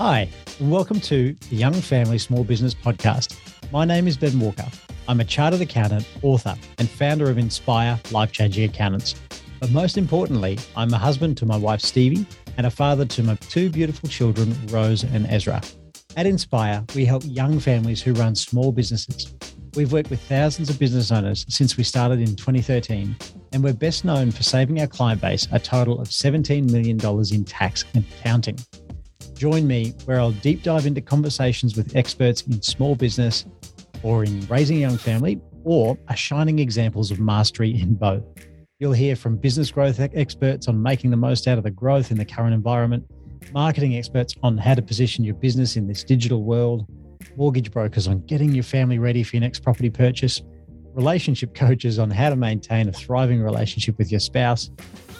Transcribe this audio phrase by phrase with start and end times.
[0.00, 3.36] Hi, and welcome to the Young Family Small Business Podcast.
[3.70, 4.66] My name is Ben Walker.
[5.06, 9.14] I'm a chartered accountant, author, and founder of Inspire Life Changing Accountants.
[9.60, 12.26] But most importantly, I'm a husband to my wife Stevie
[12.56, 15.62] and a father to my two beautiful children, Rose and Ezra.
[16.16, 19.32] At Inspire, we help young families who run small businesses.
[19.76, 23.14] We've worked with thousands of business owners since we started in 2013,
[23.52, 26.98] and we're best known for saving our client base a total of $17 million
[27.32, 28.58] in tax and accounting.
[29.44, 33.44] Join me where I'll deep dive into conversations with experts in small business
[34.02, 38.24] or in raising a young family or are shining examples of mastery in both.
[38.78, 42.16] You'll hear from business growth experts on making the most out of the growth in
[42.16, 43.04] the current environment,
[43.52, 46.86] marketing experts on how to position your business in this digital world,
[47.36, 50.40] mortgage brokers on getting your family ready for your next property purchase,
[50.94, 54.70] relationship coaches on how to maintain a thriving relationship with your spouse,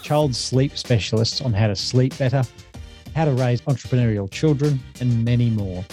[0.01, 2.43] child sleep specialists on how to sleep better
[3.15, 5.85] how to raise entrepreneurial children, and many more.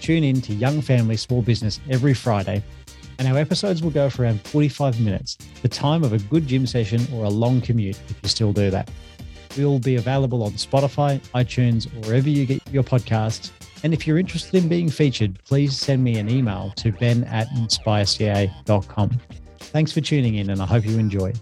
[0.00, 2.62] Tune in to Young Family Small Business every Friday,
[3.18, 6.66] and our episodes will go for around 45 minutes, the time of a good gym
[6.66, 8.90] session or a long commute if you still do that.
[9.56, 13.50] We will be available on Spotify, iTunes, or wherever you get your podcasts.
[13.82, 17.48] And if you're interested in being featured, please send me an email to ben at
[17.50, 19.10] inspireca.com.
[19.58, 21.32] Thanks for tuning in, and I hope you enjoy.